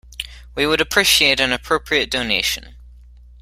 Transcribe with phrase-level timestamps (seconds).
[0.55, 2.75] We would appreciate an appropriate donation